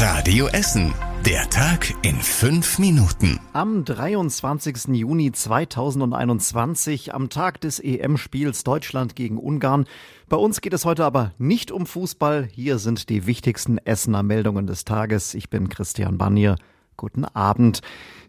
Radio 0.00 0.46
Essen. 0.46 0.94
Der 1.26 1.50
Tag 1.50 1.92
in 2.02 2.14
fünf 2.14 2.78
Minuten. 2.78 3.40
Am 3.52 3.84
23. 3.84 4.94
Juni 4.94 5.32
2021, 5.32 7.12
am 7.12 7.30
Tag 7.30 7.60
des 7.60 7.80
EM-Spiels 7.80 8.62
Deutschland 8.62 9.16
gegen 9.16 9.38
Ungarn. 9.38 9.86
Bei 10.28 10.36
uns 10.36 10.60
geht 10.60 10.72
es 10.72 10.84
heute 10.84 11.04
aber 11.04 11.32
nicht 11.38 11.72
um 11.72 11.84
Fußball. 11.84 12.44
Hier 12.44 12.78
sind 12.78 13.08
die 13.08 13.26
wichtigsten 13.26 13.78
Essener 13.78 14.22
Meldungen 14.22 14.68
des 14.68 14.84
Tages. 14.84 15.34
Ich 15.34 15.50
bin 15.50 15.68
Christian 15.68 16.16
Bannier. 16.16 16.54
Guten 16.98 17.24
Abend. 17.24 17.80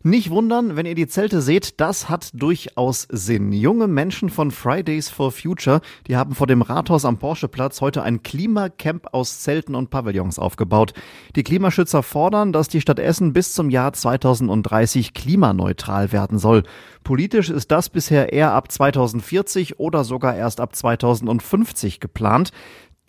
Nicht 0.04 0.30
wundern, 0.30 0.76
wenn 0.78 0.86
ihr 0.86 0.94
die 0.94 1.08
Zelte 1.08 1.42
seht, 1.42 1.82
das 1.82 2.08
hat 2.08 2.30
durchaus 2.34 3.08
Sinn. 3.12 3.52
Junge 3.52 3.88
Menschen 3.88 4.30
von 4.30 4.52
Fridays 4.52 5.10
for 5.10 5.32
Future, 5.32 5.82
die 6.08 6.16
haben 6.16 6.36
vor 6.36 6.46
dem 6.46 6.62
Rathaus 6.62 7.04
am 7.04 7.18
Porscheplatz 7.18 7.82
heute 7.82 8.04
ein 8.04 8.22
Klimacamp 8.22 9.08
aus 9.12 9.40
Zelten 9.42 9.74
und 9.74 9.90
Pavillons 9.90 10.38
aufgebaut. 10.38 10.94
Die 11.36 11.44
Klimaschützer 11.44 12.04
fordern, 12.04 12.54
dass 12.54 12.70
die 12.70 12.80
Stadt 12.80 13.00
Essen 13.00 13.34
bis 13.34 13.54
zum 13.54 13.72
Jahr 13.72 13.92
2030 13.92 15.16
klimaneutral 15.16 16.12
werden 16.12 16.38
soll. 16.38 16.62
Politisch 17.04 17.50
ist 17.50 17.72
das 17.72 17.90
bisher 17.90 18.32
eher 18.32 18.54
ab 18.54 18.72
2040 18.72 19.80
oder 19.80 20.04
sogar 20.04 20.36
erst 20.36 20.62
ab 20.62 20.76
2050 20.76 22.00
geplant. 22.00 22.52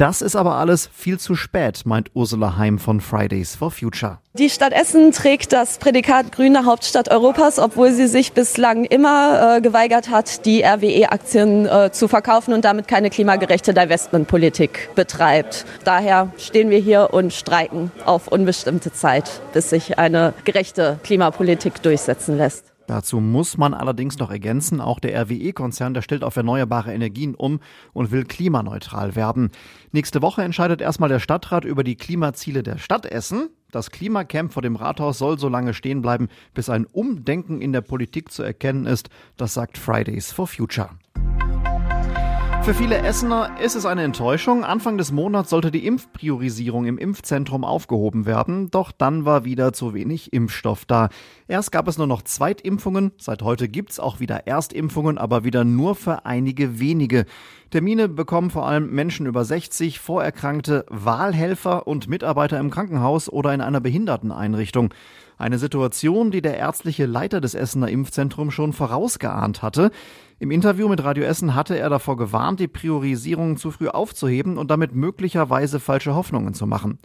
Das 0.01 0.23
ist 0.23 0.35
aber 0.35 0.55
alles 0.55 0.89
viel 0.95 1.19
zu 1.19 1.35
spät, 1.35 1.83
meint 1.85 2.11
Ursula 2.15 2.57
Heim 2.57 2.79
von 2.79 3.03
Fridays 3.03 3.55
for 3.55 3.71
Future. 3.71 4.17
Die 4.33 4.49
Stadt 4.49 4.73
Essen 4.73 5.13
trägt 5.13 5.53
das 5.53 5.77
Prädikat 5.77 6.33
grüne 6.33 6.65
Hauptstadt 6.65 7.11
Europas, 7.11 7.59
obwohl 7.59 7.93
sie 7.93 8.07
sich 8.07 8.33
bislang 8.33 8.87
immer 8.87 9.59
äh, 9.59 9.61
geweigert 9.61 10.09
hat, 10.09 10.47
die 10.47 10.63
RWE-Aktien 10.63 11.67
äh, 11.67 11.93
zu 11.93 12.09
verkaufen 12.09 12.55
und 12.55 12.65
damit 12.65 12.89
keine 12.89 13.11
klimagerechte 13.11 13.75
Divestmentpolitik 13.75 14.89
betreibt. 14.95 15.67
Daher 15.85 16.33
stehen 16.39 16.71
wir 16.71 16.79
hier 16.79 17.11
und 17.13 17.35
streiken 17.35 17.93
auf 18.07 18.27
unbestimmte 18.27 18.95
Zeit, 18.95 19.43
bis 19.53 19.69
sich 19.69 19.99
eine 19.99 20.33
gerechte 20.45 20.99
Klimapolitik 21.03 21.83
durchsetzen 21.83 22.39
lässt. 22.39 22.70
Dazu 22.91 23.21
muss 23.21 23.57
man 23.57 23.73
allerdings 23.73 24.19
noch 24.19 24.33
ergänzen, 24.33 24.81
auch 24.81 24.99
der 24.99 25.17
RWE-Konzern, 25.23 25.95
der 25.95 26.03
stellt 26.03 26.25
auf 26.25 26.35
erneuerbare 26.35 26.93
Energien 26.93 27.37
um 27.37 27.61
und 27.93 28.11
will 28.11 28.25
klimaneutral 28.25 29.15
werden. 29.15 29.53
Nächste 29.93 30.23
Woche 30.23 30.43
entscheidet 30.43 30.81
erstmal 30.81 31.09
der 31.09 31.21
Stadtrat 31.21 31.65
über 31.65 31.85
die 31.85 31.95
Klimaziele 31.95 32.65
der 32.65 32.79
Stadt 32.79 33.07
Essen. 33.07 33.49
Das 33.71 33.93
Klimacamp 33.93 34.53
vor 34.53 34.63
dem 34.63 34.75
Rathaus 34.75 35.19
soll 35.19 35.39
so 35.39 35.49
lange 35.49 35.73
stehen 35.73 36.03
bleiben, 36.03 36.27
bis 36.53 36.69
ein 36.69 36.85
Umdenken 36.85 37.61
in 37.61 37.73
der 37.73 37.83
Politik 37.83 38.33
zu 38.33 38.43
erkennen 38.43 38.87
ist. 38.87 39.09
Das 39.37 39.55
sagt 39.55 39.79
Fridays 39.79 40.33
for 40.33 40.49
Future. 40.49 40.91
Für 42.63 42.75
viele 42.75 42.99
Essener 42.99 43.59
ist 43.59 43.75
es 43.75 43.87
eine 43.87 44.03
Enttäuschung. 44.03 44.65
Anfang 44.65 44.99
des 44.99 45.13
Monats 45.13 45.49
sollte 45.49 45.71
die 45.71 45.87
Impfpriorisierung 45.87 46.85
im 46.85 46.99
Impfzentrum 46.99 47.65
aufgehoben 47.65 48.27
werden, 48.27 48.71
doch 48.71 48.93
dann 48.93 49.25
war 49.25 49.45
wieder 49.47 49.73
zu 49.73 49.95
wenig 49.95 50.35
Impfstoff 50.35 50.85
da. 50.85 51.09
Erst 51.49 51.73
gab 51.73 51.89
es 51.89 51.97
nur 51.97 52.07
noch 52.07 52.21
Zweitimpfungen, 52.23 53.13
seit 53.17 53.43
heute 53.43 53.69
gibt's 53.69 53.99
auch 53.99 54.21
wieder 54.21 54.47
Erstimpfungen, 54.47 55.17
aber 55.17 55.43
wieder 55.43 55.65
nur 55.65 55.95
für 55.95 56.27
einige 56.27 56.79
wenige. 56.79 57.25
Termine 57.71 58.09
bekommen 58.09 58.51
vor 58.51 58.67
allem 58.67 58.91
Menschen 58.91 59.27
über 59.27 59.45
60, 59.45 59.99
Vorerkrankte, 59.99 60.85
Wahlhelfer 60.91 61.87
und 61.87 62.09
Mitarbeiter 62.09 62.61
im 62.61 62.71
Krankenhaus 62.71 63.31
oder 63.31 63.55
in 63.55 63.63
einer 63.63 63.81
Behinderteneinrichtung. 63.81 64.93
Eine 65.41 65.57
Situation, 65.57 66.31
die 66.31 66.43
der 66.43 66.59
ärztliche 66.59 67.07
Leiter 67.07 67.41
des 67.41 67.55
Essener 67.55 67.89
Impfzentrums 67.89 68.53
schon 68.53 68.75
vorausgeahnt 68.75 69.63
hatte. 69.63 69.91
Im 70.39 70.51
Interview 70.51 70.87
mit 70.87 71.03
Radio 71.03 71.25
Essen 71.25 71.55
hatte 71.55 71.79
er 71.79 71.89
davor 71.89 72.19
gewarnt, 72.19 72.61
die 72.61 72.69
Priorisierung 72.69 73.57
zu 73.57 73.71
früh 73.71 73.89
aufzuheben 73.89 74.59
und 74.59 74.71
damit 74.71 74.95
möglicherweise 74.95 75.81
falsche 75.81 76.15
Hoffnungen 76.15 76.53
zu 76.53 76.67
machen. 76.67 76.99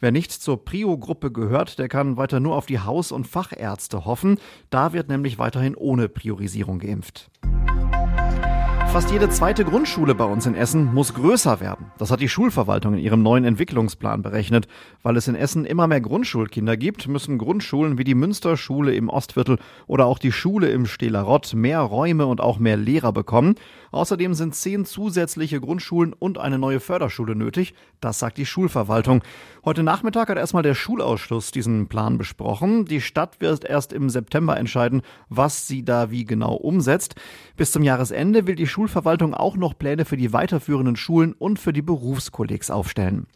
Wer 0.00 0.12
nicht 0.12 0.32
zur 0.32 0.64
Prio-Gruppe 0.64 1.30
gehört, 1.30 1.78
der 1.78 1.88
kann 1.88 2.16
weiter 2.16 2.40
nur 2.40 2.56
auf 2.56 2.64
die 2.64 2.80
Haus- 2.80 3.12
und 3.12 3.26
Fachärzte 3.26 4.06
hoffen. 4.06 4.38
Da 4.70 4.94
wird 4.94 5.10
nämlich 5.10 5.38
weiterhin 5.38 5.74
ohne 5.74 6.08
Priorisierung 6.08 6.78
geimpft. 6.78 7.30
Fast 8.94 9.10
jede 9.10 9.28
zweite 9.28 9.64
Grundschule 9.64 10.14
bei 10.14 10.24
uns 10.24 10.46
in 10.46 10.54
Essen 10.54 10.94
muss 10.94 11.14
größer 11.14 11.58
werden. 11.58 11.86
Das 11.98 12.12
hat 12.12 12.20
die 12.20 12.28
Schulverwaltung 12.28 12.94
in 12.94 13.00
ihrem 13.00 13.24
neuen 13.24 13.44
Entwicklungsplan 13.44 14.22
berechnet. 14.22 14.68
Weil 15.02 15.16
es 15.16 15.26
in 15.26 15.34
Essen 15.34 15.64
immer 15.64 15.88
mehr 15.88 16.00
Grundschulkinder 16.00 16.76
gibt, 16.76 17.08
müssen 17.08 17.36
Grundschulen 17.36 17.98
wie 17.98 18.04
die 18.04 18.14
Münsterschule 18.14 18.94
im 18.94 19.08
Ostviertel 19.08 19.58
oder 19.88 20.06
auch 20.06 20.20
die 20.20 20.30
Schule 20.30 20.68
im 20.68 20.86
Stehlerott 20.86 21.54
mehr 21.54 21.80
Räume 21.80 22.26
und 22.26 22.40
auch 22.40 22.60
mehr 22.60 22.76
Lehrer 22.76 23.12
bekommen. 23.12 23.56
Außerdem 23.90 24.32
sind 24.34 24.54
zehn 24.54 24.84
zusätzliche 24.84 25.60
Grundschulen 25.60 26.12
und 26.12 26.38
eine 26.38 26.60
neue 26.60 26.78
Förderschule 26.78 27.34
nötig. 27.34 27.74
Das 28.00 28.20
sagt 28.20 28.38
die 28.38 28.46
Schulverwaltung. 28.46 29.24
Heute 29.64 29.82
Nachmittag 29.82 30.28
hat 30.28 30.38
erstmal 30.38 30.62
der 30.62 30.74
Schulausschuss 30.74 31.50
diesen 31.50 31.88
Plan 31.88 32.16
besprochen. 32.16 32.84
Die 32.84 33.00
Stadt 33.00 33.40
wird 33.40 33.64
erst 33.64 33.92
im 33.92 34.08
September 34.08 34.56
entscheiden, 34.56 35.02
was 35.28 35.66
sie 35.66 35.84
da 35.84 36.12
wie 36.12 36.24
genau 36.24 36.54
umsetzt. 36.54 37.16
Bis 37.56 37.72
zum 37.72 37.82
Jahresende 37.82 38.46
will 38.46 38.54
die 38.54 38.68
Schul 38.68 38.83
Schulverwaltung 38.84 39.32
auch 39.32 39.56
noch 39.56 39.78
Pläne 39.78 40.04
für 40.04 40.18
die 40.18 40.34
weiterführenden 40.34 40.96
Schulen 40.96 41.32
und 41.32 41.58
für 41.58 41.72
die 41.72 41.80
Berufskollegs 41.80 42.70
aufstellen. 42.70 43.26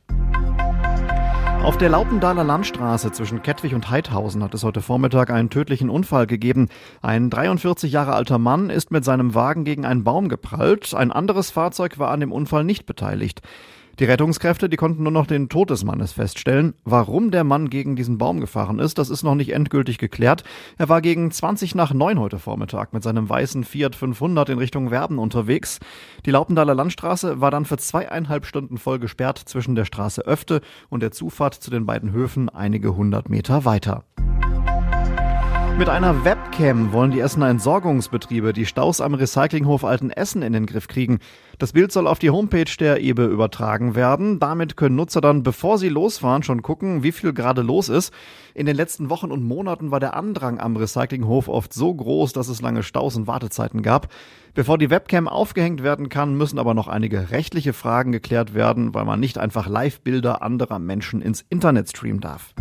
Auf 1.63 1.79
der 1.79 1.89
Laupendaler 1.89 2.45
Landstraße 2.45 3.13
zwischen 3.13 3.43
Kettwig 3.43 3.75
und 3.75 3.89
Heidhausen 3.89 4.43
hat 4.43 4.53
es 4.53 4.63
heute 4.63 4.83
Vormittag 4.83 5.31
einen 5.31 5.49
tödlichen 5.49 5.89
Unfall 5.89 6.27
gegeben. 6.27 6.69
Ein 7.01 7.31
43 7.31 7.91
Jahre 7.91 8.13
alter 8.13 8.39
Mann 8.39 8.69
ist 8.69 8.91
mit 8.91 9.07
seinem 9.07 9.35
Wagen 9.35 9.65
gegen 9.65 9.87
einen 9.87 10.05
Baum 10.05 10.29
geprallt. 10.29 10.93
Ein 10.95 11.13
anderes 11.13 11.51
Fahrzeug 11.51 11.99
war 11.99 12.11
an 12.11 12.21
dem 12.21 12.31
Unfall 12.31 12.65
nicht 12.65 12.85
beteiligt. 12.85 13.41
Die 13.99 14.05
Rettungskräfte, 14.05 14.69
die 14.69 14.77
konnten 14.77 15.03
nur 15.03 15.11
noch 15.11 15.27
den 15.27 15.49
Tod 15.49 15.71
des 15.71 15.83
Mannes 15.83 16.13
feststellen. 16.13 16.75
Warum 16.85 17.33
der 17.33 17.43
Mann 17.43 17.69
gegen 17.69 17.97
diesen 17.97 18.17
Baum 18.17 18.39
gefahren 18.39 18.79
ist, 18.79 18.97
das 18.97 19.11
ist 19.11 19.25
noch 19.25 19.35
nicht 19.35 19.53
endgültig 19.53 19.99
geklärt. 19.99 20.45
Er 20.77 20.89
war 20.89 21.03
gegen 21.03 21.33
20 21.33 21.75
nach 21.75 21.93
9 21.93 22.21
heute 22.21 22.39
Vormittag 22.39 22.93
mit 22.93 23.03
seinem 23.03 23.29
weißen 23.29 23.65
Fiat 23.65 23.97
500 23.97 24.51
in 24.51 24.59
Richtung 24.59 24.93
Werben 24.93 25.19
unterwegs. 25.19 25.81
Die 26.27 26.31
Laupendaler 26.31 26.77
Landstraße 26.77 27.41
war 27.41 27.51
dann 27.51 27.65
für 27.65 27.77
zweieinhalb 27.77 28.47
Stunden 28.47 28.79
voll 28.79 29.01
gesperrt 29.01 29.39
zwischen 29.39 29.75
der 29.75 29.85
Straße 29.85 30.25
Öfte 30.25 30.61
und 30.91 31.03
der 31.03 31.11
Zufahrt 31.11 31.55
zu 31.55 31.73
den 31.73 31.85
beiden 31.85 32.13
Höfen 32.13 32.49
einige 32.49 32.95
hundert 32.95 33.29
Meter 33.29 33.65
weiter. 33.65 34.05
Mit 35.79 35.89
einer 35.89 36.25
Webcam 36.25 36.93
wollen 36.93 37.13
die 37.13 37.21
Essener 37.21 37.49
Entsorgungsbetriebe 37.49 38.53
die 38.53 38.67
Staus 38.67 39.01
am 39.01 39.15
Recyclinghof 39.15 39.85
Altenessen 39.85 40.43
in 40.43 40.53
den 40.53 40.67
Griff 40.67 40.89
kriegen. 40.89 41.21
Das 41.61 41.73
Bild 41.73 41.93
soll 41.93 42.09
auf 42.09 42.19
die 42.19 42.31
Homepage 42.31 42.65
der 42.81 43.01
EBE 43.01 43.27
übertragen 43.27 43.95
werden. 43.95 44.41
Damit 44.41 44.77
können 44.77 44.97
Nutzer 44.97 45.21
dann, 45.21 45.45
bevor 45.45 45.79
sie 45.79 45.89
losfahren, 45.89 46.43
schon 46.43 46.63
gucken, 46.63 47.05
wie 47.05 47.13
viel 47.13 47.33
gerade 47.33 47.63
los 47.63 47.89
ist. 47.89 48.13
In 48.55 48.67
den 48.67 48.75
letzten 48.75 49.09
Wochen 49.09 49.31
und 49.31 49.45
Monaten 49.45 49.93
war 49.93 50.01
der 50.01 50.17
Andrang 50.17 50.59
am 50.59 50.77
Recyclinghof 50.77 51.47
oft 51.47 51.73
so 51.73 51.95
groß, 51.95 52.33
dass 52.33 52.49
es 52.49 52.61
lange 52.61 52.83
Staus 52.83 53.15
und 53.15 53.29
Wartezeiten 53.29 53.83
gab. 53.83 54.09
Bevor 54.55 54.79
die 54.79 54.91
Webcam 54.91 55.29
aufgehängt 55.29 55.85
werden 55.85 56.09
kann, 56.09 56.37
müssen 56.37 56.59
aber 56.59 56.75
noch 56.75 56.89
einige 56.89 57.31
rechtliche 57.31 57.73
Fragen 57.73 58.11
geklärt 58.11 58.53
werden, 58.53 58.95
weil 58.95 59.05
man 59.05 59.21
nicht 59.21 59.39
einfach 59.39 59.69
Live-Bilder 59.69 60.43
anderer 60.43 60.81
Menschen 60.81 61.23
ins 61.23 61.45
Internet 61.49 61.89
streamen 61.89 62.21
darf. 62.21 62.53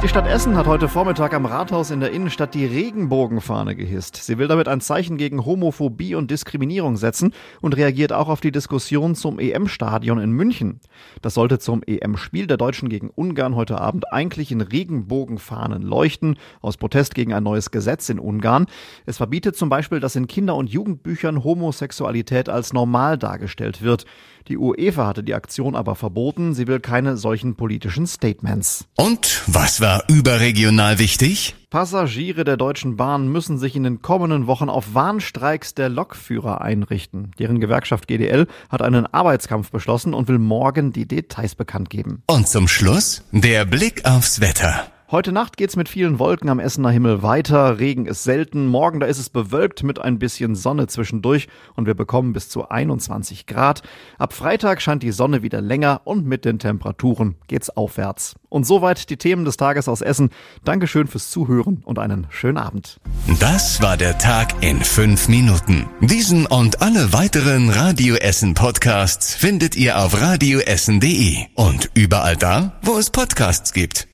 Die 0.00 0.06
Stadt 0.06 0.28
Essen 0.28 0.56
hat 0.56 0.68
heute 0.68 0.88
Vormittag 0.88 1.34
am 1.34 1.44
Rathaus 1.44 1.90
in 1.90 1.98
der 1.98 2.12
Innenstadt 2.12 2.54
die 2.54 2.64
Regenbogenfahne 2.64 3.74
gehisst. 3.74 4.14
Sie 4.14 4.38
will 4.38 4.46
damit 4.46 4.68
ein 4.68 4.80
Zeichen 4.80 5.16
gegen 5.16 5.44
Homophobie 5.44 6.14
und 6.14 6.30
Diskriminierung 6.30 6.96
setzen 6.96 7.34
und 7.60 7.76
reagiert 7.76 8.12
auch 8.12 8.28
auf 8.28 8.40
die 8.40 8.52
Diskussion 8.52 9.16
zum 9.16 9.40
EM-Stadion 9.40 10.20
in 10.20 10.30
München. 10.30 10.78
Das 11.20 11.34
sollte 11.34 11.58
zum 11.58 11.82
EM-Spiel 11.84 12.46
der 12.46 12.58
Deutschen 12.58 12.88
gegen 12.88 13.10
Ungarn 13.10 13.56
heute 13.56 13.80
Abend 13.80 14.12
eigentlich 14.12 14.52
in 14.52 14.60
Regenbogenfahnen 14.60 15.82
leuchten, 15.82 16.36
aus 16.60 16.76
Protest 16.76 17.16
gegen 17.16 17.34
ein 17.34 17.42
neues 17.42 17.72
Gesetz 17.72 18.08
in 18.08 18.20
Ungarn. 18.20 18.66
Es 19.04 19.16
verbietet 19.16 19.56
zum 19.56 19.68
Beispiel, 19.68 19.98
dass 19.98 20.14
in 20.14 20.28
Kinder- 20.28 20.54
und 20.54 20.70
Jugendbüchern 20.70 21.42
Homosexualität 21.42 22.48
als 22.48 22.72
normal 22.72 23.18
dargestellt 23.18 23.82
wird. 23.82 24.04
Die 24.46 24.56
UEFA 24.56 25.08
hatte 25.08 25.24
die 25.24 25.34
Aktion 25.34 25.74
aber 25.74 25.94
verboten. 25.96 26.54
Sie 26.54 26.68
will 26.68 26.80
keine 26.80 27.16
solchen 27.16 27.56
politischen 27.56 28.06
Statements. 28.06 28.86
Und 28.96 29.42
was 29.48 29.80
war 29.80 29.87
überregional 30.08 30.98
wichtig? 30.98 31.54
Passagiere 31.70 32.44
der 32.44 32.56
Deutschen 32.56 32.96
Bahn 32.96 33.28
müssen 33.28 33.58
sich 33.58 33.76
in 33.76 33.82
den 33.82 34.00
kommenden 34.00 34.46
Wochen 34.46 34.68
auf 34.68 34.94
Warnstreiks 34.94 35.74
der 35.74 35.88
Lokführer 35.88 36.60
einrichten. 36.60 37.32
Deren 37.38 37.60
Gewerkschaft 37.60 38.06
GDL 38.06 38.46
hat 38.70 38.82
einen 38.82 39.06
Arbeitskampf 39.06 39.70
beschlossen 39.70 40.14
und 40.14 40.28
will 40.28 40.38
morgen 40.38 40.92
die 40.92 41.06
Details 41.06 41.54
bekannt 41.54 41.90
geben. 41.90 42.22
Und 42.26 42.48
zum 42.48 42.68
Schluss 42.68 43.22
der 43.32 43.64
Blick 43.64 44.04
aufs 44.04 44.40
Wetter. 44.40 44.86
Heute 45.10 45.32
Nacht 45.32 45.56
geht's 45.56 45.74
mit 45.74 45.88
vielen 45.88 46.18
Wolken 46.18 46.50
am 46.50 46.60
Essener 46.60 46.90
Himmel 46.90 47.22
weiter. 47.22 47.78
Regen 47.78 48.04
ist 48.04 48.24
selten. 48.24 48.66
Morgen, 48.66 49.00
da 49.00 49.06
ist 49.06 49.16
es 49.16 49.30
bewölkt 49.30 49.82
mit 49.82 49.98
ein 49.98 50.18
bisschen 50.18 50.54
Sonne 50.54 50.86
zwischendurch 50.86 51.48
und 51.76 51.86
wir 51.86 51.94
bekommen 51.94 52.34
bis 52.34 52.50
zu 52.50 52.68
21 52.68 53.46
Grad. 53.46 53.80
Ab 54.18 54.34
Freitag 54.34 54.82
scheint 54.82 55.02
die 55.02 55.10
Sonne 55.10 55.42
wieder 55.42 55.62
länger 55.62 56.02
und 56.04 56.26
mit 56.26 56.44
den 56.44 56.58
Temperaturen 56.58 57.36
geht's 57.46 57.70
aufwärts. 57.70 58.34
Und 58.50 58.66
soweit 58.66 59.08
die 59.08 59.16
Themen 59.16 59.46
des 59.46 59.56
Tages 59.56 59.88
aus 59.88 60.02
Essen. 60.02 60.28
Dankeschön 60.62 61.06
fürs 61.06 61.30
Zuhören 61.30 61.80
und 61.86 61.98
einen 61.98 62.26
schönen 62.28 62.58
Abend. 62.58 63.00
Das 63.40 63.80
war 63.80 63.96
der 63.96 64.18
Tag 64.18 64.62
in 64.62 64.84
fünf 64.84 65.26
Minuten. 65.28 65.86
Diesen 66.02 66.44
und 66.44 66.82
alle 66.82 67.14
weiteren 67.14 67.70
Radio 67.70 68.16
Essen 68.16 68.52
Podcasts 68.52 69.34
findet 69.34 69.74
ihr 69.74 69.98
auf 70.00 70.20
radioessen.de 70.20 71.46
und 71.54 71.88
überall 71.94 72.36
da, 72.36 72.78
wo 72.82 72.98
es 72.98 73.08
Podcasts 73.08 73.72
gibt. 73.72 74.06